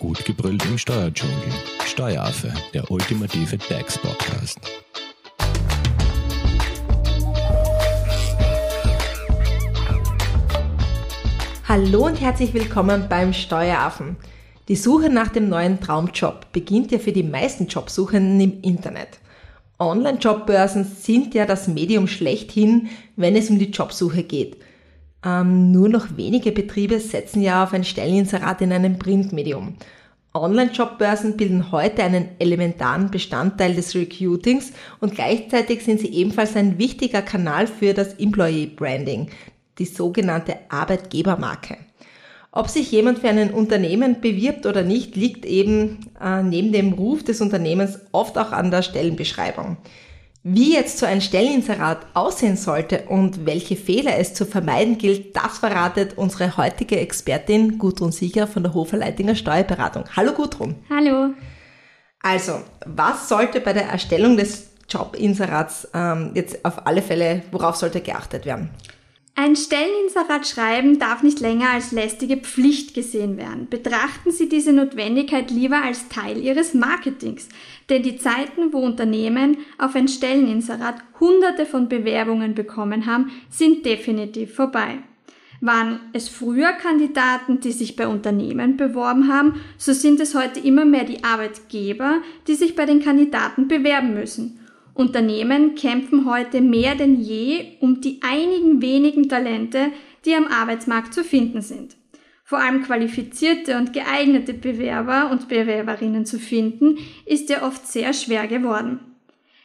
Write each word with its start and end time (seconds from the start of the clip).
Gut 0.00 0.24
gebrüllt 0.24 0.64
im 0.64 0.78
Steuerdschungel. 0.78 1.36
Steueraffe, 1.84 2.50
der 2.72 2.90
ultimative 2.90 3.58
DAX-Podcast. 3.58 4.58
Hallo 11.68 12.06
und 12.06 12.18
herzlich 12.18 12.54
willkommen 12.54 13.08
beim 13.10 13.34
Steueraffen. 13.34 14.16
Die 14.68 14.76
Suche 14.76 15.10
nach 15.10 15.28
dem 15.28 15.50
neuen 15.50 15.80
Traumjob 15.80 16.50
beginnt 16.50 16.92
ja 16.92 16.98
für 16.98 17.12
die 17.12 17.22
meisten 17.22 17.66
Jobsuchenden 17.66 18.40
im 18.40 18.62
Internet. 18.62 19.18
Online-Jobbörsen 19.78 20.86
sind 20.86 21.34
ja 21.34 21.44
das 21.44 21.68
Medium 21.68 22.06
schlechthin, 22.06 22.88
wenn 23.16 23.36
es 23.36 23.50
um 23.50 23.58
die 23.58 23.70
Jobsuche 23.70 24.22
geht. 24.22 24.56
Ähm, 25.24 25.70
nur 25.70 25.88
noch 25.88 26.16
wenige 26.16 26.52
Betriebe 26.52 26.98
setzen 26.98 27.42
ja 27.42 27.64
auf 27.64 27.72
ein 27.72 27.84
Stelleninserat 27.84 28.60
in 28.62 28.72
einem 28.72 28.98
Printmedium. 28.98 29.76
Online-Jobbörsen 30.32 31.36
bilden 31.36 31.72
heute 31.72 32.04
einen 32.04 32.28
elementaren 32.38 33.10
Bestandteil 33.10 33.74
des 33.74 33.94
Recruitings 33.96 34.72
und 35.00 35.16
gleichzeitig 35.16 35.82
sind 35.82 35.98
sie 36.00 36.12
ebenfalls 36.14 36.54
ein 36.56 36.78
wichtiger 36.78 37.20
Kanal 37.20 37.66
für 37.66 37.94
das 37.94 38.14
Employee 38.14 38.66
Branding, 38.66 39.28
die 39.78 39.86
sogenannte 39.86 40.56
Arbeitgebermarke. 40.68 41.78
Ob 42.52 42.68
sich 42.68 42.90
jemand 42.92 43.18
für 43.18 43.28
ein 43.28 43.52
Unternehmen 43.52 44.20
bewirbt 44.20 44.66
oder 44.66 44.82
nicht, 44.82 45.16
liegt 45.16 45.44
eben 45.44 45.98
äh, 46.20 46.42
neben 46.42 46.72
dem 46.72 46.92
Ruf 46.92 47.24
des 47.24 47.40
Unternehmens 47.40 48.00
oft 48.12 48.38
auch 48.38 48.52
an 48.52 48.70
der 48.70 48.82
Stellenbeschreibung. 48.82 49.76
Wie 50.42 50.72
jetzt 50.72 50.96
so 50.96 51.04
ein 51.04 51.20
Stelleninserat 51.20 52.06
aussehen 52.14 52.56
sollte 52.56 53.02
und 53.08 53.44
welche 53.44 53.76
Fehler 53.76 54.16
es 54.16 54.32
zu 54.32 54.46
vermeiden 54.46 54.96
gilt, 54.96 55.36
das 55.36 55.58
verratet 55.58 56.16
unsere 56.16 56.56
heutige 56.56 56.98
Expertin 56.98 57.76
Gudrun 57.76 58.10
Sieger 58.10 58.46
von 58.46 58.62
der 58.62 58.72
Hofer-Leitinger 58.72 59.34
Steuerberatung. 59.34 60.04
Hallo 60.16 60.32
Gudrun. 60.32 60.76
Hallo. 60.88 61.34
Also, 62.22 62.54
was 62.86 63.28
sollte 63.28 63.60
bei 63.60 63.74
der 63.74 63.90
Erstellung 63.90 64.38
des 64.38 64.70
Jobinserats 64.88 65.88
ähm, 65.92 66.30
jetzt 66.34 66.64
auf 66.64 66.86
alle 66.86 67.02
Fälle, 67.02 67.42
worauf 67.52 67.76
sollte 67.76 68.00
geachtet 68.00 68.46
werden? 68.46 68.70
Ein 69.42 69.56
Stelleninserat 69.56 70.46
schreiben 70.46 70.98
darf 70.98 71.22
nicht 71.22 71.40
länger 71.40 71.70
als 71.70 71.92
lästige 71.92 72.36
Pflicht 72.36 72.92
gesehen 72.92 73.38
werden. 73.38 73.68
Betrachten 73.70 74.32
Sie 74.32 74.50
diese 74.50 74.70
Notwendigkeit 74.70 75.50
lieber 75.50 75.82
als 75.82 76.08
Teil 76.10 76.36
Ihres 76.36 76.74
Marketings. 76.74 77.48
Denn 77.88 78.02
die 78.02 78.18
Zeiten, 78.18 78.74
wo 78.74 78.80
Unternehmen 78.80 79.56
auf 79.78 79.94
ein 79.94 80.08
Stelleninserat 80.08 80.96
hunderte 81.20 81.64
von 81.64 81.88
Bewerbungen 81.88 82.54
bekommen 82.54 83.06
haben, 83.06 83.30
sind 83.48 83.86
definitiv 83.86 84.54
vorbei. 84.54 84.98
Waren 85.62 86.00
es 86.12 86.28
früher 86.28 86.72
Kandidaten, 86.72 87.60
die 87.60 87.72
sich 87.72 87.96
bei 87.96 88.08
Unternehmen 88.08 88.76
beworben 88.76 89.32
haben, 89.32 89.54
so 89.78 89.94
sind 89.94 90.20
es 90.20 90.34
heute 90.34 90.60
immer 90.60 90.84
mehr 90.84 91.04
die 91.04 91.24
Arbeitgeber, 91.24 92.20
die 92.46 92.56
sich 92.56 92.76
bei 92.76 92.84
den 92.84 93.02
Kandidaten 93.02 93.68
bewerben 93.68 94.12
müssen. 94.12 94.59
Unternehmen 95.00 95.74
kämpfen 95.74 96.26
heute 96.26 96.60
mehr 96.60 96.94
denn 96.94 97.20
je 97.20 97.78
um 97.80 98.02
die 98.02 98.20
einigen 98.22 98.82
wenigen 98.82 99.28
Talente, 99.28 99.86
die 100.26 100.34
am 100.34 100.46
Arbeitsmarkt 100.46 101.14
zu 101.14 101.24
finden 101.24 101.62
sind. 101.62 101.96
Vor 102.44 102.58
allem 102.58 102.82
qualifizierte 102.82 103.78
und 103.78 103.92
geeignete 103.92 104.52
Bewerber 104.52 105.30
und 105.30 105.48
Bewerberinnen 105.48 106.26
zu 106.26 106.38
finden, 106.38 106.98
ist 107.24 107.48
ja 107.48 107.66
oft 107.66 107.86
sehr 107.86 108.12
schwer 108.12 108.46
geworden. 108.46 109.00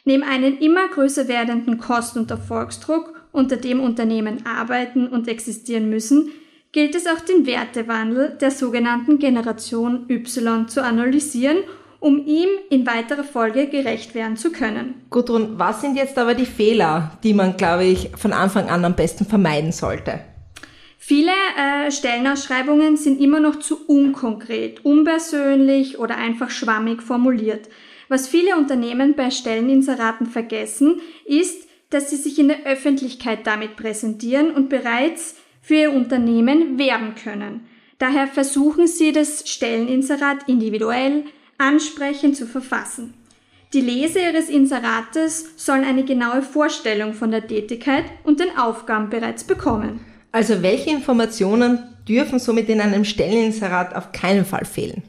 Neben 0.05 0.23
einem 0.23 0.58
immer 0.59 0.88
größer 0.88 1.27
werdenden 1.27 1.80
Kosten- 1.80 2.20
und 2.20 2.31
Erfolgsdruck, 2.31 3.14
unter 3.31 3.58
dem 3.58 3.81
Unternehmen 3.81 4.45
arbeiten 4.45 5.08
und 5.08 5.27
existieren 5.27 5.89
müssen, 5.89 6.30
gilt 6.72 6.95
es 6.95 7.08
auch 7.08 7.20
den 7.20 7.45
Wertewandel 7.45 8.38
der 8.39 8.52
sogenannten 8.52 9.20
Generation 9.20 10.05
Y 10.09 10.67
zu 10.70 10.81
analysieren 10.81 11.58
um 11.99 12.25
ihm 12.25 12.49
in 12.69 12.85
weiterer 12.85 13.23
Folge 13.23 13.67
gerecht 13.67 14.15
werden 14.15 14.38
zu 14.38 14.51
können. 14.51 15.05
Gudrun, 15.09 15.58
was 15.58 15.81
sind 15.81 15.95
jetzt 15.95 16.17
aber 16.17 16.33
die 16.33 16.45
Fehler, 16.45 17.17
die 17.23 17.33
man, 17.33 17.58
glaube 17.58 17.86
ich, 17.86 18.11
von 18.15 18.33
Anfang 18.33 18.70
an 18.70 18.86
am 18.86 18.95
besten 18.95 19.25
vermeiden 19.25 19.71
sollte? 19.71 20.21
Viele 20.97 21.31
äh, 21.58 21.92
Stellenausschreibungen 21.92 22.97
sind 22.97 23.21
immer 23.21 23.39
noch 23.39 23.59
zu 23.59 23.86
unkonkret, 23.86 24.83
unpersönlich 24.83 25.99
oder 25.99 26.17
einfach 26.17 26.49
schwammig 26.49 27.03
formuliert. 27.03 27.70
Was 28.08 28.27
viele 28.27 28.55
Unternehmen 28.55 29.15
bei 29.15 29.30
Stelleninseraten 29.30 30.25
vergessen, 30.25 31.02
ist, 31.25 31.67
dass 31.89 32.09
sie 32.09 32.15
sich 32.15 32.39
in 32.39 32.47
der 32.47 32.65
Öffentlichkeit 32.65 33.45
damit 33.45 33.75
präsentieren 33.75 34.52
und 34.52 34.70
bereits 34.70 35.36
für 35.61 35.75
ihr 35.75 35.93
Unternehmen 35.93 36.77
werben 36.77 37.15
können. 37.15 37.67
Daher 37.97 38.27
versuchen 38.27 38.87
sie 38.87 39.11
das 39.11 39.49
Stelleninserat 39.49 40.49
individuell, 40.49 41.25
ansprechend 41.58 42.38
zu 42.38 42.45
verfassen. 42.45 43.14
Die 43.73 43.82
Leser 43.82 44.32
Ihres 44.32 44.49
Inserates 44.49 45.54
sollen 45.58 45.83
eine 45.83 46.05
genaue 46.05 46.42
Vorstellung 46.42 47.14
von 47.14 47.32
der 47.32 47.45
Tätigkeit 47.45 48.05
und 48.23 48.39
den 48.39 48.58
Aufgaben 48.58 49.10
bereits 49.10 49.43
bekommen. 49.43 49.99
Also 50.32 50.61
welche 50.61 50.92
Informationen 50.92 51.80
dürfen 52.08 52.39
somit 52.39 52.70
in 52.70 52.82
einem 52.82 53.05
Stelleninserat 53.05 53.95
auf 53.95 54.11
keinen 54.11 54.45
Fall 54.45 54.65
fehlen? 54.65 55.04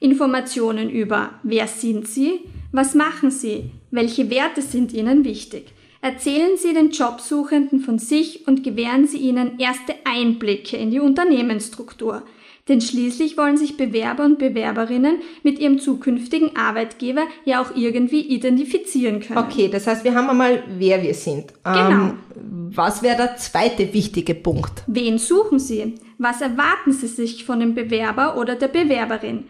Informationen 0.00 0.90
über 0.90 1.30
wer 1.42 1.66
sind 1.66 2.06
Sie, 2.06 2.40
was 2.72 2.94
machen 2.94 3.30
Sie, 3.30 3.70
welche 3.90 4.30
Werte 4.30 4.62
sind 4.62 4.92
Ihnen 4.92 5.24
wichtig. 5.24 5.72
Erzählen 6.02 6.56
Sie 6.56 6.74
den 6.74 6.90
Jobsuchenden 6.90 7.80
von 7.80 7.98
sich 7.98 8.46
und 8.46 8.62
gewähren 8.62 9.06
Sie 9.06 9.18
ihnen 9.18 9.58
erste 9.58 9.94
Einblicke 10.04 10.76
in 10.76 10.90
die 10.90 11.00
Unternehmensstruktur. 11.00 12.22
Denn 12.68 12.80
schließlich 12.80 13.36
wollen 13.36 13.56
sich 13.56 13.76
Bewerber 13.76 14.24
und 14.24 14.38
Bewerberinnen 14.38 15.18
mit 15.44 15.60
ihrem 15.60 15.78
zukünftigen 15.78 16.56
Arbeitgeber 16.56 17.22
ja 17.44 17.62
auch 17.62 17.76
irgendwie 17.76 18.22
identifizieren 18.22 19.20
können. 19.20 19.38
Okay, 19.38 19.68
das 19.68 19.86
heißt, 19.86 20.02
wir 20.02 20.14
haben 20.14 20.28
einmal, 20.28 20.64
wer 20.76 21.00
wir 21.02 21.14
sind. 21.14 21.52
Genau. 21.62 21.90
Ähm, 21.90 22.18
was 22.34 23.02
wäre 23.02 23.16
der 23.16 23.36
zweite 23.36 23.94
wichtige 23.94 24.34
Punkt? 24.34 24.82
Wen 24.88 25.18
suchen 25.18 25.60
Sie? 25.60 25.94
Was 26.18 26.40
erwarten 26.40 26.92
Sie 26.92 27.06
sich 27.06 27.44
von 27.44 27.60
dem 27.60 27.74
Bewerber 27.74 28.36
oder 28.36 28.56
der 28.56 28.68
Bewerberin? 28.68 29.44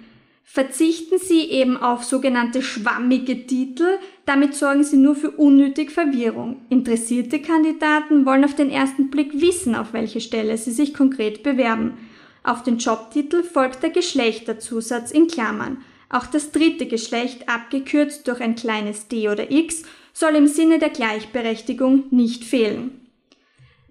Verzichten 0.49 1.19
Sie 1.19 1.41
eben 1.51 1.77
auf 1.77 2.05
sogenannte 2.05 2.63
schwammige 2.63 3.47
Titel, 3.47 3.99
damit 4.27 4.55
sorgen 4.55 4.85
Sie 4.85 4.97
nur 4.97 5.17
für 5.17 5.31
unnötig 5.31 5.91
Verwirrung. 5.91 6.63
Interessierte 6.69 7.41
Kandidaten 7.41 8.27
wollen 8.27 8.45
auf 8.45 8.55
den 8.55 8.71
ersten 8.71 9.11
Blick 9.11 9.41
wissen, 9.41 9.75
auf 9.75 9.93
welche 9.93 10.21
Stelle 10.21 10.57
sie 10.57 10.71
sich 10.71 10.95
konkret 10.95 11.43
bewerben. 11.43 11.95
Auf 12.47 12.63
den 12.63 12.79
Jobtitel 12.79 13.43
folgt 13.43 13.83
der 13.83 13.91
Geschlechterzusatz 13.91 15.11
in 15.11 15.27
Klammern. 15.27 15.79
Auch 16.09 16.27
das 16.27 16.53
dritte 16.53 16.87
Geschlecht, 16.87 17.49
abgekürzt 17.49 18.29
durch 18.29 18.41
ein 18.41 18.55
kleines 18.55 19.09
d 19.09 19.29
oder 19.29 19.51
x, 19.51 19.83
soll 20.13 20.37
im 20.37 20.47
Sinne 20.47 20.79
der 20.79 20.91
Gleichberechtigung 20.91 22.05
nicht 22.13 22.45
fehlen. 22.45 23.01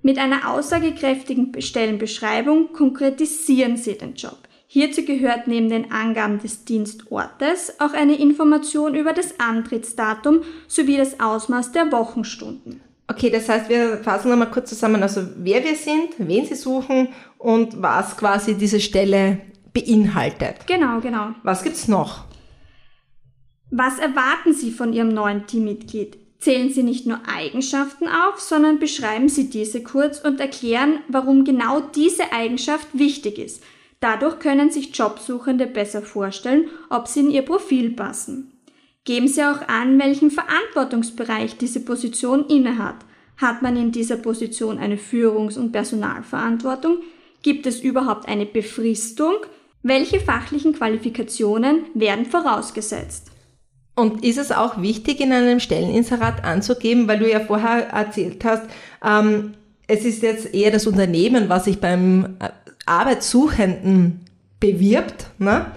Mit 0.02 0.18
einer 0.18 0.50
aussagekräftigen 0.50 1.52
Stellenbeschreibung 1.62 2.72
konkretisieren 2.72 3.76
Sie 3.76 3.98
den 3.98 4.16
Job. 4.16 4.38
Hierzu 4.68 5.04
gehört 5.04 5.48
neben 5.48 5.68
den 5.68 5.92
Angaben 5.92 6.40
des 6.40 6.64
Dienstortes 6.64 7.82
auch 7.82 7.92
eine 7.92 8.16
Information 8.16 8.96
über 8.96 9.12
das 9.12 9.38
Antrittsdatum 9.38 10.44
sowie 10.70 10.96
das 10.96 11.20
Ausmaß 11.20 11.74
der 11.74 11.92
Wochenstunden. 11.92 12.80
Okay, 13.08 13.30
das 13.30 13.48
heißt, 13.48 13.70
wir 13.70 13.98
fassen 14.00 14.30
nochmal 14.30 14.50
kurz 14.50 14.70
zusammen, 14.70 15.04
also 15.04 15.22
wer 15.38 15.64
wir 15.64 15.76
sind, 15.76 16.16
wen 16.18 16.46
Sie 16.46 16.56
suchen 16.56 17.10
und 17.38 17.82
was 17.82 18.18
quasi 18.18 18.56
diese 18.56 18.80
Stelle 18.80 19.42
beinhaltet. 19.74 20.66
Genau, 20.66 21.00
genau. 21.02 21.30
Was 21.44 21.64
gibt's 21.64 21.88
noch? 21.88 22.26
Was 23.70 24.00
erwarten 24.00 24.54
Sie 24.54 24.72
von 24.72 24.94
Ihrem 24.94 25.10
neuen 25.10 25.46
Teammitglied? 25.46 26.18
Zählen 26.40 26.72
Sie 26.72 26.84
nicht 26.84 27.06
nur 27.06 27.20
Eigenschaften 27.28 28.08
auf, 28.08 28.40
sondern 28.40 28.80
beschreiben 28.80 29.30
Sie 29.30 29.50
diese 29.50 29.84
kurz 29.84 30.20
und 30.20 30.40
erklären, 30.40 31.00
warum 31.08 31.44
genau 31.44 31.82
diese 31.82 32.32
Eigenschaft 32.32 32.88
wichtig 32.94 33.38
ist. 33.38 33.64
Dadurch 34.00 34.40
können 34.40 34.70
sich 34.70 34.96
Jobsuchende 34.96 35.66
besser 35.66 36.02
vorstellen, 36.02 36.70
ob 36.90 37.08
sie 37.08 37.22
in 37.22 37.32
ihr 37.32 37.42
Profil 37.42 37.92
passen. 37.92 38.55
Geben 39.06 39.28
Sie 39.28 39.44
auch 39.44 39.68
an, 39.68 40.00
welchen 40.00 40.32
Verantwortungsbereich 40.32 41.58
diese 41.58 41.80
Position 41.80 42.48
innehat. 42.48 42.96
Hat 43.38 43.62
man 43.62 43.78
in 43.78 43.92
dieser 43.92 44.18
Position 44.18 44.80
eine 44.80 44.98
Führungs- 44.98 45.58
und 45.58 45.72
Personalverantwortung? 45.72 47.04
Gibt 47.44 47.68
es 47.68 47.80
überhaupt 47.80 48.28
eine 48.28 48.48
Befristung? 48.48 49.36
Welche 49.84 50.20
fachlichen 50.20 50.74
Qualifikationen 50.74 51.84
werden 51.94 52.26
vorausgesetzt? 52.26 53.30
Und 53.96 54.26
ist 54.26 54.40
es 54.40 54.52
auch 54.52 54.82
wichtig, 54.82 55.22
in 55.22 55.32
einem 55.32 55.60
Stelleninserat 55.60 56.44
anzugeben, 56.44 57.08
weil 57.08 57.20
du 57.20 57.30
ja 57.30 57.40
vorher 57.40 57.90
erzählt 57.90 58.44
hast, 58.44 58.64
ähm, 59.04 59.54
es 59.88 60.04
ist 60.04 60.24
jetzt 60.24 60.52
eher 60.54 60.72
das 60.72 60.88
Unternehmen, 60.88 61.48
was 61.48 61.66
sich 61.66 61.80
beim 61.80 62.38
äh, 62.40 62.50
Arbeitssuchenden 62.88 64.26
bewirbt, 64.60 65.28
ne? 65.38 65.72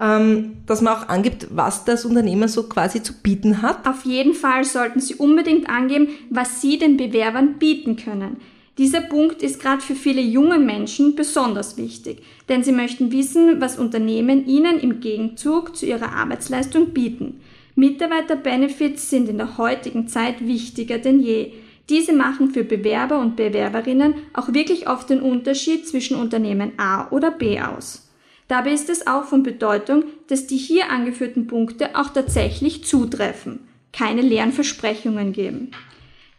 Ähm, 0.00 0.56
dass 0.66 0.80
man 0.80 0.94
auch 0.94 1.08
angibt, 1.08 1.48
was 1.50 1.84
das 1.84 2.04
Unternehmen 2.04 2.48
so 2.48 2.64
quasi 2.64 3.02
zu 3.02 3.14
bieten 3.14 3.62
hat? 3.62 3.86
Auf 3.86 4.04
jeden 4.04 4.34
Fall 4.34 4.64
sollten 4.64 5.00
Sie 5.00 5.14
unbedingt 5.14 5.68
angeben, 5.68 6.08
was 6.30 6.60
Sie 6.60 6.78
den 6.78 6.96
Bewerbern 6.96 7.54
bieten 7.58 7.96
können. 7.96 8.38
Dieser 8.76 9.02
Punkt 9.02 9.42
ist 9.42 9.60
gerade 9.60 9.80
für 9.80 9.94
viele 9.94 10.20
junge 10.20 10.58
Menschen 10.58 11.14
besonders 11.14 11.76
wichtig, 11.76 12.22
denn 12.48 12.64
sie 12.64 12.72
möchten 12.72 13.12
wissen, 13.12 13.60
was 13.60 13.78
Unternehmen 13.78 14.48
ihnen 14.48 14.80
im 14.80 14.98
Gegenzug 14.98 15.76
zu 15.76 15.86
ihrer 15.86 16.12
Arbeitsleistung 16.12 16.88
bieten. 16.88 17.40
Mitarbeiterbenefits 17.76 19.10
sind 19.10 19.28
in 19.28 19.38
der 19.38 19.58
heutigen 19.58 20.08
Zeit 20.08 20.44
wichtiger 20.46 20.98
denn 20.98 21.20
je. 21.20 21.52
Diese 21.88 22.12
machen 22.12 22.50
für 22.50 22.64
Bewerber 22.64 23.20
und 23.20 23.36
Bewerberinnen 23.36 24.14
auch 24.32 24.52
wirklich 24.52 24.88
oft 24.88 25.08
den 25.10 25.20
Unterschied 25.20 25.86
zwischen 25.86 26.16
Unternehmen 26.16 26.72
A 26.78 27.08
oder 27.10 27.30
B 27.30 27.60
aus. 27.60 28.03
Dabei 28.48 28.72
ist 28.72 28.90
es 28.90 29.06
auch 29.06 29.24
von 29.24 29.42
Bedeutung, 29.42 30.04
dass 30.28 30.46
die 30.46 30.56
hier 30.56 30.90
angeführten 30.90 31.46
Punkte 31.46 31.96
auch 31.96 32.10
tatsächlich 32.10 32.84
zutreffen, 32.84 33.60
keine 33.92 34.20
leeren 34.20 34.52
Versprechungen 34.52 35.32
geben. 35.32 35.70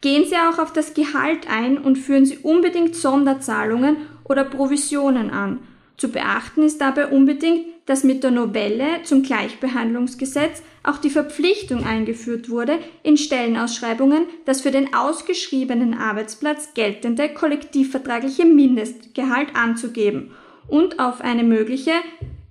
Gehen 0.01 0.25
Sie 0.25 0.35
auch 0.35 0.59
auf 0.59 0.71
das 0.71 0.93
Gehalt 0.93 1.49
ein 1.49 1.79
und 1.79 1.97
führen 1.97 2.27
Sie 2.27 2.37
unbedingt 2.37 2.95
Sonderzahlungen 2.95 3.97
oder 4.23 4.43
Provisionen 4.43 5.31
an. 5.31 5.59
Zu 5.97 6.09
beachten 6.09 6.61
ist 6.61 6.79
dabei 6.79 7.07
unbedingt, 7.07 7.65
dass 7.87 8.03
mit 8.03 8.23
der 8.23 8.31
Novelle 8.31 9.01
zum 9.03 9.23
Gleichbehandlungsgesetz 9.23 10.61
auch 10.83 10.97
die 10.97 11.09
Verpflichtung 11.09 11.85
eingeführt 11.85 12.49
wurde, 12.49 12.77
in 13.01 13.17
Stellenausschreibungen 13.17 14.25
das 14.45 14.61
für 14.61 14.71
den 14.71 14.93
ausgeschriebenen 14.93 15.95
Arbeitsplatz 15.95 16.73
geltende 16.75 17.29
kollektivvertragliche 17.29 18.45
Mindestgehalt 18.45 19.55
anzugeben 19.55 20.31
und 20.67 20.99
auf 20.99 21.21
eine 21.21 21.43
mögliche 21.43 21.91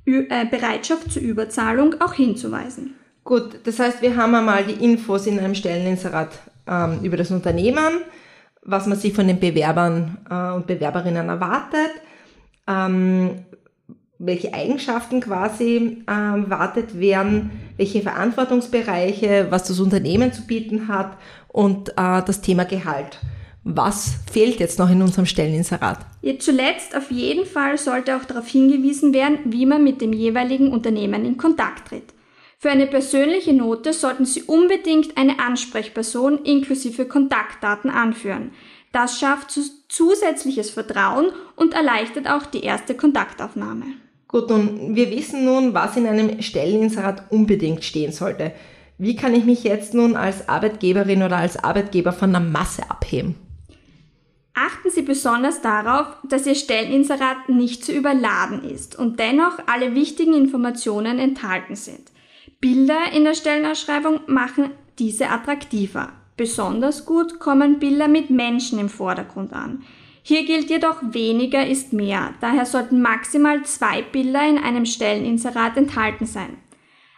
äh, 0.07 0.47
Bereitschaft 0.47 1.13
zur 1.13 1.23
Überzahlung 1.23 2.01
auch 2.01 2.15
hinzuweisen. 2.15 2.95
Gut, 3.25 3.61
das 3.65 3.79
heißt, 3.79 4.03
wir 4.03 4.17
haben 4.17 4.35
einmal 4.35 4.65
die 4.65 4.85
Infos 4.85 5.27
in 5.27 5.39
einem 5.39 5.55
Stelleninserat 5.55 6.31
ähm, 6.69 7.01
über 7.03 7.17
das 7.17 7.31
Unternehmen, 7.31 8.03
was 8.63 8.87
man 8.87 8.99
sich 8.99 9.15
von 9.15 9.27
den 9.27 9.41
Bewerbern 9.41 10.19
äh, 10.31 10.55
und 10.55 10.67
Bewerberinnen 10.67 11.29
erwartet, 11.29 11.91
ähm, 12.67 13.45
welche 14.19 14.53
Eigenschaften 14.53 15.21
quasi 15.21 16.05
äh, 16.07 16.11
erwartet 16.11 16.99
werden, 17.01 17.51
welche 17.77 18.03
Verantwortungsbereiche, 18.03 19.47
was 19.51 19.65
das 19.65 19.81
Unternehmen 19.81 20.33
zu 20.33 20.47
bieten 20.47 20.89
hat 20.89 21.17
und 21.49 21.91
äh, 21.91 22.23
das 22.27 22.43
Thema 22.43 22.65
Gehalt. 22.65 23.21
Was 23.67 24.17
fehlt 24.31 24.61
jetzt 24.61 24.79
noch 24.79 24.91
in 24.91 25.01
unserem 25.01 25.25
Stelleninserat? 25.25 25.99
Ja, 26.21 26.39
zuletzt 26.39 26.95
auf 26.95 27.11
jeden 27.11 27.47
Fall 27.47 27.79
sollte 27.79 28.15
auch 28.15 28.25
darauf 28.25 28.47
hingewiesen 28.47 29.15
werden, 29.15 29.39
wie 29.47 29.65
man 29.65 29.83
mit 29.83 30.03
dem 30.03 30.13
jeweiligen 30.13 30.71
Unternehmen 30.71 31.25
in 31.25 31.39
Kontakt 31.39 31.89
tritt. 31.89 32.13
Für 32.59 32.71
eine 32.71 32.87
persönliche 32.87 33.55
Note 33.55 33.95
sollten 33.95 34.27
Sie 34.27 34.43
unbedingt 34.43 35.17
eine 35.17 35.39
Ansprechperson 35.39 36.45
inklusive 36.45 37.07
Kontaktdaten 37.07 37.91
anführen. 37.91 38.53
Das 38.93 39.19
schafft 39.19 39.59
zusätzliches 39.89 40.71
Vertrauen 40.71 41.27
und 41.57 41.75
erleichtert 41.75 42.29
auch 42.29 42.47
die 42.47 42.63
erste 42.63 42.95
Kontaktaufnahme. 42.95 43.87
Gut, 44.29 44.51
und 44.51 44.95
wir 44.95 45.11
wissen 45.11 45.45
nun, 45.45 45.75
was 45.75 45.97
in 45.97 46.07
einem 46.07 46.43
Stelleninserat 46.43 47.31
unbedingt 47.31 47.83
stehen 47.83 48.13
sollte. 48.13 48.53
Wie 48.99 49.17
kann 49.17 49.35
ich 49.35 49.45
mich 49.45 49.65
jetzt 49.65 49.95
nun 49.95 50.17
als 50.17 50.49
Arbeitgeberin 50.49 51.23
oder 51.23 51.39
als 51.39 51.57
Arbeitgeber 51.57 52.13
von 52.13 52.31
der 52.31 52.41
Masse 52.41 52.89
abheben? 52.91 53.37
Achten 54.55 54.91
Sie 54.91 55.03
besonders 55.03 55.61
darauf, 55.61 56.07
dass 56.23 56.47
Ihr 56.47 56.55
Stelleninserat 56.55 57.49
nicht 57.49 57.85
zu 57.85 57.93
überladen 57.93 58.63
ist 58.63 58.97
und 58.97 59.19
dennoch 59.19 59.59
alle 59.67 59.97
wichtigen 59.97 60.33
Informationen 60.33 61.19
enthalten 61.19 61.75
sind. 61.75 62.13
Bilder 62.61 63.13
in 63.13 63.25
der 63.25 63.35
Stellenausschreibung 63.35 64.21
machen 64.27 64.71
diese 64.99 65.29
attraktiver. 65.29 66.13
Besonders 66.37 67.05
gut 67.05 67.41
kommen 67.41 67.81
Bilder 67.81 68.09
mit 68.09 68.31
Menschen 68.31 68.79
im 68.79 68.89
Vordergrund 68.89 69.53
an. 69.53 69.83
Hier 70.23 70.47
gilt 70.47 70.71
jedoch 70.71 70.97
weniger 71.03 71.67
ist 71.67 71.93
mehr, 71.93 72.33
daher 72.41 72.65
sollten 72.65 73.03
maximal 73.03 73.63
zwei 73.65 74.03
Bilder 74.03 74.49
in 74.49 74.59
einem 74.59 74.87
Stelleninserat 74.87 75.77
enthalten 75.77 76.27
sein. 76.27 76.57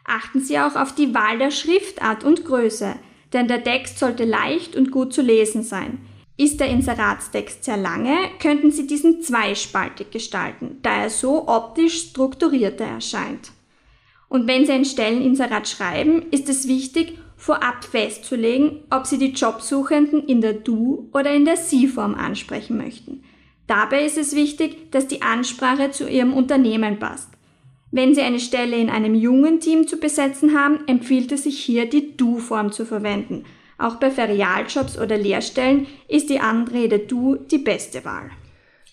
Achten 0.05 0.41
Sie 0.41 0.59
auch 0.59 0.75
auf 0.75 0.95
die 0.95 1.15
Wahl 1.15 1.39
der 1.39 1.51
Schriftart 1.51 2.25
und 2.25 2.45
Größe, 2.45 2.97
denn 3.33 3.47
der 3.47 3.63
Text 3.63 3.99
sollte 3.99 4.25
leicht 4.25 4.75
und 4.75 4.91
gut 4.91 5.13
zu 5.13 5.23
lesen 5.23 5.63
sein. 5.63 5.99
Ist 6.39 6.61
der 6.61 6.69
Inseratstext 6.69 7.65
sehr 7.65 7.79
lange, 7.79 8.15
könnten 8.41 8.71
Sie 8.71 8.87
diesen 8.87 9.23
zweispaltig 9.23 10.11
gestalten, 10.11 10.79
da 10.83 11.03
er 11.03 11.11
so 11.11 11.49
optisch 11.49 12.11
strukturierter 12.11 12.85
erscheint. 12.85 13.53
Und 14.29 14.47
wenn 14.47 14.67
Sie 14.67 14.73
ein 14.73 14.85
Stelleninserat 14.85 15.67
schreiben, 15.69 16.27
ist 16.31 16.49
es 16.49 16.69
wichtig, 16.69 17.19
vorab 17.37 17.85
festzulegen, 17.85 18.81
ob 18.91 19.07
Sie 19.07 19.19
die 19.19 19.33
Jobsuchenden 19.33 20.27
in 20.27 20.41
der 20.41 20.55
Du- 20.55 21.09
oder 21.13 21.33
in 21.33 21.45
der 21.45 21.57
Sie-Form 21.57 22.15
ansprechen 22.15 22.77
möchten. 22.77 23.23
Dabei 23.67 24.05
ist 24.05 24.19
es 24.19 24.35
wichtig, 24.35 24.91
dass 24.93 25.07
die 25.07 25.23
Ansprache 25.23 25.91
zu 25.91 26.09
Ihrem 26.09 26.35
Unternehmen 26.35 26.99
passt. 26.99 27.31
Wenn 27.91 28.15
Sie 28.15 28.21
eine 28.21 28.41
Stelle 28.41 28.77
in 28.77 28.91
einem 28.91 29.15
jungen 29.15 29.61
Team 29.61 29.87
zu 29.87 29.97
besetzen 29.99 30.59
haben, 30.59 30.81
empfiehlt 30.87 31.33
es 31.33 31.45
sich 31.45 31.59
hier, 31.59 31.89
die 31.89 32.17
Du-Form 32.17 32.73
zu 32.73 32.85
verwenden. 32.85 33.45
Auch 33.79 33.97
bei 33.97 34.11
Ferialjobs 34.11 34.99
oder 34.99 35.17
Lehrstellen 35.19 35.87
ist 36.09 36.31
die 36.31 36.41
Anrede 36.41 36.99
Du 36.99 37.37
die 37.37 37.59
beste 37.59 38.05
Wahl. 38.05 38.31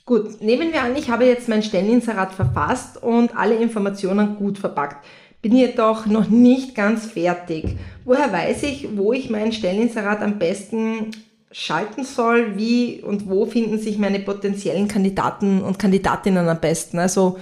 Gut, 0.05 0.41
nehmen 0.41 0.73
wir 0.73 0.83
an, 0.83 0.95
ich 0.97 1.09
habe 1.09 1.25
jetzt 1.25 1.47
mein 1.47 1.63
Stelleninserat 1.63 2.33
verfasst 2.33 3.01
und 3.01 3.37
alle 3.37 3.55
Informationen 3.55 4.35
gut 4.35 4.57
verpackt 4.57 5.05
bin 5.43 5.55
jedoch 5.57 6.05
noch 6.05 6.29
nicht 6.29 6.73
ganz 6.73 7.05
fertig. 7.05 7.75
Woher 8.05 8.31
weiß 8.31 8.63
ich, 8.63 8.87
wo 8.95 9.11
ich 9.11 9.29
mein 9.29 9.51
Stelleninserat 9.51 10.21
am 10.21 10.39
besten 10.39 11.11
schalten 11.51 12.05
soll? 12.05 12.57
Wie 12.57 13.01
und 13.01 13.29
wo 13.29 13.45
finden 13.45 13.77
sich 13.77 13.97
meine 13.97 14.19
potenziellen 14.19 14.87
Kandidaten 14.87 15.61
und 15.61 15.77
Kandidatinnen 15.77 16.47
am 16.47 16.61
besten? 16.61 16.97
Also 16.97 17.37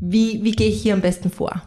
wie, 0.00 0.44
wie 0.44 0.52
gehe 0.52 0.68
ich 0.68 0.80
hier 0.80 0.94
am 0.94 1.00
besten 1.00 1.30
vor? 1.30 1.62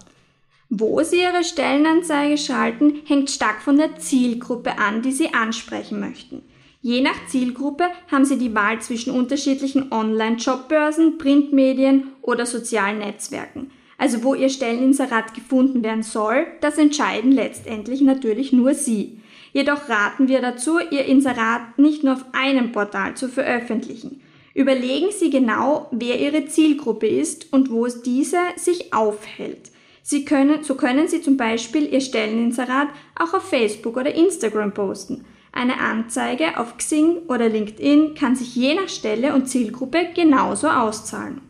Wo 0.69 1.01
Sie 1.04 1.21
Ihre 1.21 1.44
Stellenanzeige 1.44 2.38
schalten, 2.38 3.01
hängt 3.06 3.31
stark 3.31 3.62
von 3.62 3.77
der 3.77 3.98
Zielgruppe 3.98 4.77
an, 4.77 5.01
die 5.01 5.12
Sie 5.12 5.33
ansprechen 5.33 6.00
möchten. 6.00 6.44
Je 6.81 7.01
nach 7.01 7.27
Zielgruppe 7.27 7.86
haben 8.10 8.25
Sie 8.25 8.38
die 8.38 8.56
Wahl 8.56 8.80
zwischen 8.80 9.12
unterschiedlichen 9.12 9.92
Online-Jobbörsen, 9.92 11.18
Printmedien 11.18 12.10
oder 12.21 12.45
sozialen 12.45 13.00
Netzwerken 13.00 13.71
also 14.00 14.24
wo 14.24 14.33
Ihr 14.33 14.50
Stelleninserat 14.50 15.36
gefunden 15.36 15.83
werden 15.83 16.04
soll, 16.04 16.48
das 16.62 16.77
entscheiden 16.80 17.33
letztendlich 17.33 18.01
natürlich 18.01 18.51
nur 18.51 18.74
Sie. 18.74 19.19
Jedoch 19.51 19.89
raten 19.89 20.27
wir 20.30 20.42
dazu, 20.42 20.80
Ihr 20.80 21.06
Inserat 21.06 21.77
nicht 21.77 22.04
nur 22.04 22.13
auf 22.13 22.25
einem 22.31 22.72
Portal 22.72 23.15
zu 23.15 23.27
veröffentlichen. 23.27 24.22
Überlegen 24.56 25.12
Sie 25.12 25.30
genau, 25.30 25.88
wer 25.92 26.19
Ihre 26.19 26.45
Zielgruppe 26.45 27.07
ist 27.07 27.51
und 27.51 27.69
wo 27.69 27.88
diese 27.88 28.39
sich 28.55 28.94
aufhält. 28.94 29.70
Sie 30.03 30.25
können, 30.25 30.63
so 30.63 30.75
können 30.75 31.08
Sie 31.08 31.22
zum 31.22 31.38
Beispiel 31.38 31.91
Ihr 31.91 32.01
Stelleninserat 32.01 32.88
auch 33.15 33.34
auf 33.34 33.50
Facebook 33.50 33.98
oder 33.98 34.13
Instagram 34.13 34.74
posten. 34.74 35.25
Eine 35.51 35.79
Anzeige 35.79 36.58
auf 36.58 36.77
Xing 36.77 37.24
oder 37.27 37.50
LinkedIn 37.50 38.13
kann 38.15 38.36
sich 38.36 38.56
je 38.56 38.75
nach 38.75 38.89
Stelle 38.89 39.34
und 39.34 39.48
Zielgruppe 39.48 40.10
genauso 40.15 40.68
auszahlen. 40.68 41.41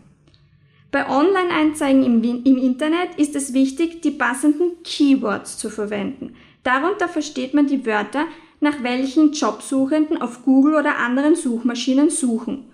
Bei 0.91 1.07
Online-Einzeigen 1.07 2.03
im, 2.03 2.23
im, 2.23 2.57
Internet 2.57 3.09
ist 3.17 3.35
es 3.35 3.53
wichtig, 3.53 4.01
die 4.01 4.11
passenden 4.11 4.81
Keywords 4.83 5.57
zu 5.57 5.69
verwenden. 5.69 6.35
Darunter 6.63 7.07
versteht 7.07 7.53
man 7.53 7.67
die 7.67 7.85
Wörter, 7.85 8.25
nach 8.59 8.81
welchen 8.81 9.31
Jobsuchenden 9.33 10.21
auf 10.21 10.43
Google 10.43 10.75
oder 10.75 10.97
anderen 10.97 11.35
Suchmaschinen 11.35 12.09
suchen. 12.09 12.65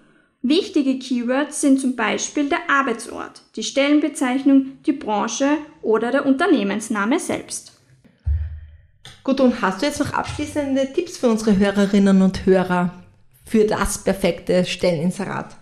Wichtige 0.47 0.99
Keywords 0.99 1.59
sind 1.61 1.81
zum 1.81 1.95
Beispiel 1.95 2.49
der 2.49 2.69
Arbeitsort, 2.69 3.41
die 3.55 3.63
Stellenbezeichnung, 3.63 4.77
die 4.85 4.91
Branche 4.91 5.57
oder 5.81 6.11
der 6.11 6.27
Unternehmensname 6.27 7.19
selbst. 7.19 7.81
Gut, 9.23 9.39
und 9.39 9.59
hast 9.63 9.81
du 9.81 9.87
jetzt 9.87 9.99
noch 9.99 10.13
abschließende 10.13 10.93
Tipps 10.93 11.17
für 11.17 11.29
unsere 11.29 11.57
Hörerinnen 11.57 12.21
und 12.21 12.45
Hörer 12.45 12.93
für 13.43 13.65
das 13.65 14.03
perfekte 14.03 14.65
Stelleninserat? 14.65 15.57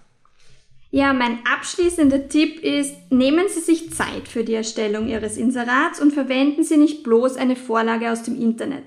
Ja, 0.92 1.14
mein 1.14 1.40
abschließender 1.46 2.28
Tipp 2.28 2.62
ist, 2.62 2.94
nehmen 3.10 3.46
Sie 3.48 3.62
sich 3.62 3.94
Zeit 3.94 4.28
für 4.28 4.44
die 4.44 4.56
Erstellung 4.56 5.08
Ihres 5.08 5.38
Inserats 5.38 6.02
und 6.02 6.12
verwenden 6.12 6.66
Sie 6.66 6.76
nicht 6.76 7.04
bloß 7.04 7.38
eine 7.38 7.56
Vorlage 7.56 8.12
aus 8.12 8.24
dem 8.24 8.38
Internet. 8.38 8.84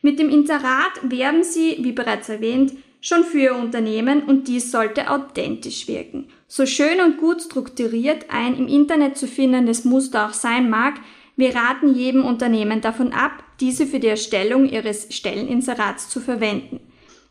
Mit 0.00 0.18
dem 0.18 0.30
Inserat 0.30 1.00
werben 1.02 1.44
Sie, 1.44 1.76
wie 1.80 1.92
bereits 1.92 2.30
erwähnt, 2.30 2.72
schon 3.04 3.22
für 3.22 3.38
Ihr 3.38 3.54
Unternehmen 3.54 4.22
und 4.22 4.48
dies 4.48 4.70
sollte 4.70 5.10
authentisch 5.10 5.86
wirken. 5.88 6.26
So 6.48 6.64
schön 6.64 7.00
und 7.02 7.18
gut 7.18 7.42
strukturiert 7.42 8.26
ein 8.30 8.56
im 8.56 8.66
Internet 8.66 9.18
zu 9.18 9.28
findendes 9.28 9.84
Muster 9.84 10.26
auch 10.26 10.32
sein 10.32 10.70
mag, 10.70 10.94
wir 11.36 11.54
raten 11.54 11.94
jedem 11.94 12.24
Unternehmen 12.24 12.80
davon 12.80 13.12
ab, 13.12 13.44
diese 13.60 13.86
für 13.86 14.00
die 14.00 14.06
Erstellung 14.06 14.66
ihres 14.66 15.14
Stelleninserats 15.14 16.08
zu 16.08 16.20
verwenden. 16.20 16.80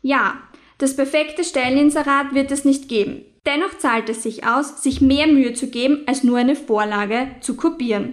Ja, 0.00 0.42
das 0.78 0.94
perfekte 0.94 1.42
Stelleninserat 1.42 2.34
wird 2.34 2.52
es 2.52 2.64
nicht 2.64 2.88
geben. 2.88 3.22
Dennoch 3.44 3.76
zahlt 3.78 4.08
es 4.08 4.22
sich 4.22 4.46
aus, 4.46 4.80
sich 4.82 5.00
mehr 5.00 5.26
Mühe 5.26 5.54
zu 5.54 5.68
geben, 5.68 6.02
als 6.06 6.22
nur 6.22 6.38
eine 6.38 6.54
Vorlage 6.54 7.34
zu 7.40 7.56
kopieren. 7.56 8.12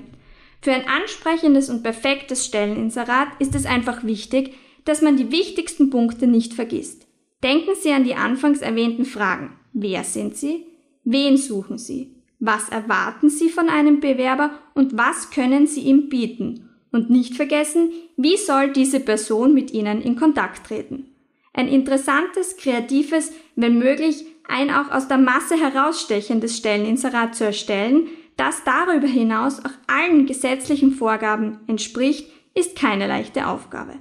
Für 0.61 0.71
ein 0.71 0.87
ansprechendes 0.87 1.69
und 1.69 1.83
perfektes 1.83 2.45
Stelleninserat 2.45 3.27
ist 3.39 3.53
es 3.53 3.65
einfach 3.65 4.03
wichtig, 4.03 4.55
dass 4.85 5.01
man 5.01 5.15
die 5.15 5.31
wichtigsten 5.31 5.89
Punkte 5.91 6.25
nicht 6.25 6.53
vergisst. 6.53 7.05
Denken 7.43 7.71
Sie 7.79 7.91
an 7.91 8.03
die 8.03 8.15
anfangs 8.15 8.61
erwähnten 8.61 9.05
Fragen. 9.05 9.57
Wer 9.73 10.03
sind 10.03 10.35
Sie? 10.35 10.65
Wen 11.03 11.37
suchen 11.37 11.77
Sie? 11.77 12.15
Was 12.39 12.69
erwarten 12.69 13.29
Sie 13.29 13.49
von 13.49 13.69
einem 13.69 13.99
Bewerber 13.99 14.51
und 14.73 14.97
was 14.97 15.29
können 15.31 15.67
Sie 15.67 15.81
ihm 15.81 16.09
bieten? 16.09 16.69
Und 16.91 17.09
nicht 17.09 17.35
vergessen, 17.35 17.91
wie 18.17 18.37
soll 18.37 18.73
diese 18.73 18.99
Person 18.99 19.53
mit 19.53 19.71
Ihnen 19.71 20.01
in 20.01 20.15
Kontakt 20.15 20.67
treten? 20.67 21.05
Ein 21.53 21.67
interessantes, 21.67 22.57
kreatives, 22.57 23.31
wenn 23.55 23.77
möglich 23.77 24.25
ein 24.47 24.69
auch 24.69 24.91
aus 24.91 25.07
der 25.07 25.17
Masse 25.17 25.55
herausstechendes 25.55 26.57
Stelleninserat 26.57 27.35
zu 27.35 27.45
erstellen, 27.45 28.07
das 28.37 28.63
darüber 28.63 29.07
hinaus 29.07 29.59
auch 29.59 29.71
allen 29.87 30.25
gesetzlichen 30.25 30.91
Vorgaben 30.91 31.59
entspricht, 31.67 32.29
ist 32.53 32.75
keine 32.75 33.07
leichte 33.07 33.47
Aufgabe. 33.47 33.93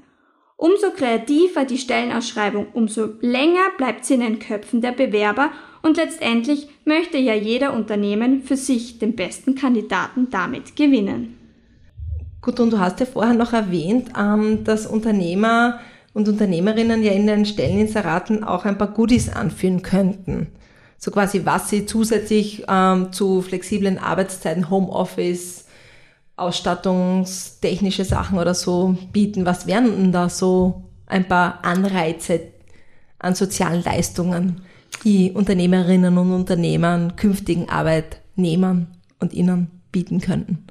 Umso 0.60 0.90
kreativer 0.94 1.64
die 1.64 1.78
Stellenausschreibung, 1.78 2.66
umso 2.74 3.14
länger 3.22 3.70
bleibt 3.78 4.04
sie 4.04 4.12
in 4.12 4.20
den 4.20 4.38
Köpfen 4.38 4.82
der 4.82 4.92
Bewerber 4.92 5.52
und 5.80 5.96
letztendlich 5.96 6.68
möchte 6.84 7.16
ja 7.16 7.32
jeder 7.32 7.72
Unternehmen 7.72 8.42
für 8.42 8.58
sich 8.58 8.98
den 8.98 9.16
besten 9.16 9.54
Kandidaten 9.54 10.28
damit 10.28 10.76
gewinnen. 10.76 11.38
Gut, 12.42 12.60
und 12.60 12.74
du 12.74 12.78
hast 12.78 13.00
ja 13.00 13.06
vorher 13.06 13.32
noch 13.32 13.54
erwähnt, 13.54 14.10
ähm, 14.18 14.62
dass 14.62 14.86
Unternehmer 14.86 15.80
und 16.12 16.28
Unternehmerinnen 16.28 17.02
ja 17.02 17.12
in 17.12 17.26
den 17.26 17.46
Stelleninseraten 17.46 18.44
auch 18.44 18.66
ein 18.66 18.76
paar 18.76 18.92
Goodies 18.92 19.30
anführen 19.30 19.80
könnten. 19.80 20.48
So 20.98 21.10
quasi, 21.10 21.46
was 21.46 21.70
sie 21.70 21.86
zusätzlich 21.86 22.64
ähm, 22.68 23.14
zu 23.14 23.40
flexiblen 23.40 23.96
Arbeitszeiten, 23.96 24.68
Homeoffice, 24.68 25.64
ausstattungstechnische 26.40 28.04
Sachen 28.04 28.38
oder 28.38 28.54
so 28.54 28.96
bieten. 29.12 29.46
Was 29.46 29.66
wären 29.66 29.84
denn 29.84 30.12
da 30.12 30.28
so 30.28 30.84
ein 31.06 31.28
paar 31.28 31.64
Anreize 31.64 32.40
an 33.18 33.34
sozialen 33.34 33.82
Leistungen, 33.82 34.62
die 35.04 35.32
Unternehmerinnen 35.32 36.16
und 36.16 36.32
Unternehmern, 36.32 37.16
künftigen 37.16 37.68
Arbeitnehmern 37.68 38.88
und 39.18 39.34
ihnen 39.34 39.70
bieten 39.92 40.20
könnten? 40.20 40.66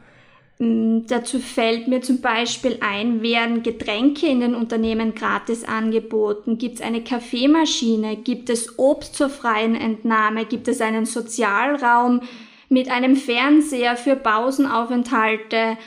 Mm, 0.60 1.06
dazu 1.08 1.40
fällt 1.40 1.88
mir 1.88 2.02
zum 2.02 2.20
Beispiel 2.20 2.78
ein, 2.82 3.22
werden 3.22 3.64
Getränke 3.64 4.28
in 4.28 4.42
den 4.42 4.56
Unternehmen 4.56 5.16
gratis 5.16 5.64
angeboten? 5.64 6.58
Gibt 6.58 6.76
es 6.76 6.82
eine 6.82 7.04
Kaffeemaschine? 7.04 8.18
Gibt 8.18 8.50
es 8.50 8.78
Obst 8.78 9.16
zur 9.16 9.30
freien 9.30 9.76
Entnahme? 9.76 10.46
Gibt 10.46 10.68
es 10.68 10.82
einen 10.82 11.06
Sozialraum 11.06 12.22
mit 12.70 12.90
einem 12.90 13.16
Fernseher 13.16 13.98
für 13.98 14.16
Pausenaufenthalte? 14.16 15.78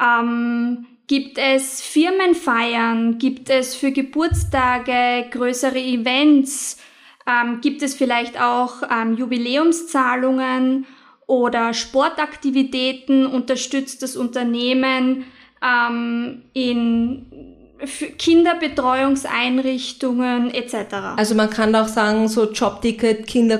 Ähm, 0.00 0.86
gibt 1.06 1.38
es 1.38 1.80
Firmenfeiern? 1.80 3.18
Gibt 3.18 3.50
es 3.50 3.74
für 3.74 3.92
Geburtstage 3.92 5.28
größere 5.30 5.78
Events? 5.78 6.78
Ähm, 7.26 7.60
gibt 7.60 7.82
es 7.82 7.94
vielleicht 7.94 8.40
auch 8.40 8.82
ähm, 8.90 9.16
Jubiläumszahlungen? 9.16 10.86
oder 11.30 11.74
Sportaktivitäten 11.74 13.24
unterstützt 13.24 14.02
das 14.02 14.16
Unternehmen 14.16 15.26
ähm, 15.62 16.42
in 16.54 17.59
Kinderbetreuungseinrichtungen 18.18 20.52
etc. 20.52 20.76
Also 21.16 21.34
man 21.34 21.48
kann 21.50 21.74
auch 21.74 21.88
sagen, 21.88 22.28
so 22.28 22.50
Jobticket, 22.50 23.26
Kinder, 23.26 23.58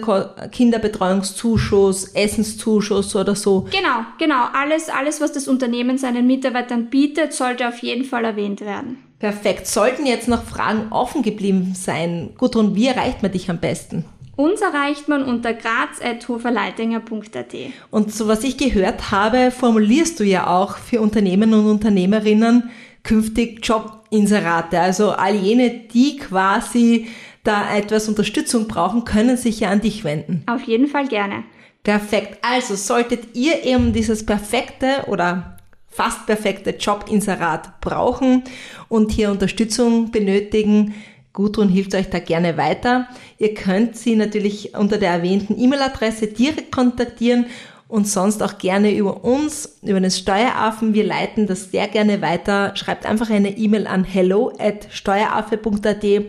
Kinderbetreuungszuschuss, 0.51 2.15
Essenszuschuss 2.15 3.17
oder 3.17 3.35
so. 3.35 3.67
Genau, 3.71 4.05
genau. 4.19 4.45
Alles, 4.53 4.89
alles, 4.89 5.21
was 5.21 5.33
das 5.33 5.49
Unternehmen 5.49 5.99
seinen 5.99 6.27
Mitarbeitern 6.27 6.89
bietet, 6.91 7.33
sollte 7.33 7.67
auf 7.69 7.79
jeden 7.79 8.05
Fall 8.05 8.25
erwähnt 8.25 8.61
werden. 8.61 8.99
Perfekt. 9.19 9.67
Sollten 9.67 10.07
jetzt 10.07 10.29
noch 10.29 10.45
Fragen 10.45 10.87
offen 10.91 11.23
geblieben 11.23 11.75
sein, 11.75 12.31
Gudrun, 12.39 12.75
wie 12.75 12.87
erreicht 12.87 13.23
man 13.23 13.33
dich 13.33 13.51
am 13.51 13.59
besten? 13.59 14.07
Uns 14.37 14.63
erreicht 14.63 15.09
man 15.09 15.23
unter 15.23 15.53
graz.hoferleitinger.at. 15.53 17.55
Und 17.91 18.15
so 18.15 18.27
was 18.27 18.43
ich 18.43 18.57
gehört 18.57 19.11
habe, 19.11 19.51
formulierst 19.51 20.19
du 20.19 20.25
ja 20.25 20.47
auch 20.47 20.79
für 20.79 21.03
Unternehmen 21.03 21.53
und 21.53 21.67
Unternehmerinnen 21.67 22.71
künftig 23.03 23.63
Jobinserate. 24.11 24.81
Also 24.81 25.11
all 25.11 25.35
jene, 25.35 25.71
die 25.71 26.17
quasi 26.17 27.09
da 27.43 27.75
etwas 27.75 28.09
Unterstützung 28.09 28.69
brauchen, 28.69 29.05
können 29.05 29.37
sich 29.37 29.61
ja 29.61 29.71
an 29.71 29.81
dich 29.81 30.05
wenden. 30.05 30.43
Auf 30.47 30.63
jeden 30.65 30.87
Fall 30.87 31.09
gerne. 31.09 31.45
Perfekt. 31.83 32.39
Also 32.43 32.75
solltet 32.75 33.35
ihr 33.35 33.65
eben 33.65 33.93
dieses 33.93 34.27
perfekte 34.27 35.05
oder 35.07 35.57
fast 35.87 36.27
perfekte 36.27 36.71
Jobinserat 36.71 37.81
brauchen 37.81 38.45
und 38.89 39.11
hier 39.11 39.31
Unterstützung 39.31 40.11
benötigen, 40.11 40.95
Gudrun 41.33 41.69
hilft 41.69 41.95
euch 41.95 42.11
da 42.11 42.19
gerne 42.19 42.57
weiter. 42.57 43.09
Ihr 43.39 43.55
könnt 43.55 43.97
sie 43.97 44.17
natürlich 44.17 44.75
unter 44.75 44.99
der 44.99 45.11
erwähnten 45.11 45.59
E-Mail-Adresse 45.59 46.27
direkt 46.27 46.73
kontaktieren 46.73 47.47
und 47.91 48.07
sonst 48.07 48.43
auch 48.43 48.59
gerne 48.59 48.95
über 48.95 49.25
uns, 49.25 49.79
über 49.83 50.01
den 50.01 50.11
Steueraffen. 50.11 50.95
Wir 50.95 51.05
leiten 51.05 51.47
das 51.47 51.71
sehr 51.71 51.89
gerne 51.89 52.23
weiter. 52.23 52.77
Schreibt 52.77 53.05
einfach 53.05 53.31
eine 53.31 53.57
E-Mail 53.57 53.87
an 53.87 54.05
hello 54.05 54.53
at 54.59 54.87
steueraffe.at 54.91 56.05
äh, 56.05 56.23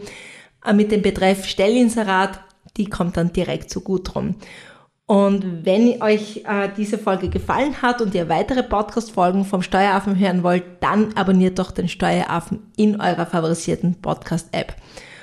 mit 0.74 0.92
dem 0.92 1.02
Betreff 1.02 1.46
Stellinserat. 1.46 2.40
Die 2.78 2.86
kommt 2.86 3.16
dann 3.16 3.32
direkt 3.32 3.70
zu 3.70 3.82
Gudrun. 3.82 4.36
Und 5.06 5.66
wenn 5.66 6.02
euch 6.02 6.44
äh, 6.48 6.70
diese 6.76 6.98
Folge 6.98 7.30
gefallen 7.30 7.82
hat 7.82 8.02
und 8.02 8.16
ihr 8.16 8.30
weitere 8.30 8.64
Podcast-Folgen 8.64 9.46
vom 9.46 9.62
Steueraffen 9.62 10.18
hören 10.18 10.42
wollt, 10.42 10.64
dann 10.80 11.14
abonniert 11.16 11.60
doch 11.60 11.72
den 11.72 11.90
Steueraffen 11.90 12.72
in 12.76 13.00
eurer 13.00 13.26
favorisierten 13.26 13.96
Podcast-App. 14.02 14.74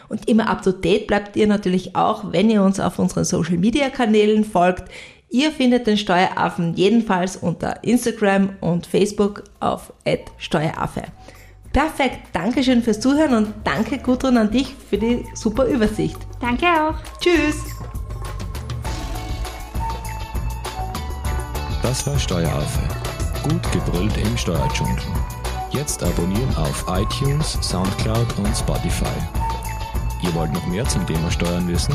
Und 0.08 0.28
immer 0.28 0.48
up 0.48 0.62
to 0.62 0.72
date 0.72 1.06
bleibt 1.06 1.36
ihr 1.36 1.46
natürlich 1.46 1.96
auch, 1.96 2.32
wenn 2.32 2.50
ihr 2.50 2.62
uns 2.62 2.80
auf 2.80 2.98
unseren 2.98 3.24
Social 3.24 3.56
Media 3.56 3.88
Kanälen 3.88 4.44
folgt. 4.44 4.90
Ihr 5.30 5.52
findet 5.52 5.86
den 5.86 5.98
Steueraffen 5.98 6.74
jedenfalls 6.74 7.36
unter 7.36 7.84
Instagram 7.84 8.56
und 8.60 8.86
Facebook 8.86 9.44
auf 9.60 9.92
@steueraffe. 10.38 11.02
Perfekt, 11.72 12.20
Dankeschön 12.32 12.82
fürs 12.82 12.98
Zuhören 12.98 13.34
und 13.34 13.54
danke 13.62 13.98
Gudrun 13.98 14.38
an 14.38 14.50
dich 14.50 14.74
für 14.88 14.96
die 14.96 15.26
super 15.34 15.66
Übersicht. 15.66 16.16
Danke 16.40 16.66
auch. 16.66 16.94
Tschüss. 17.20 17.62
Das 21.82 22.06
war 22.06 22.18
Steueraffe. 22.18 22.80
Gut 23.42 23.72
gebrüllt 23.72 24.16
im 24.16 24.36
Steuerdschungel. 24.36 24.96
Jetzt 25.70 26.02
abonnieren 26.02 26.56
auf 26.56 26.86
iTunes, 26.88 27.58
Soundcloud 27.60 28.38
und 28.38 28.56
Spotify. 28.56 29.04
Ihr 30.22 30.34
wollt 30.34 30.52
noch 30.52 30.66
mehr 30.66 30.86
zum 30.86 31.06
Thema 31.06 31.30
Steuern 31.30 31.68
wissen? 31.68 31.94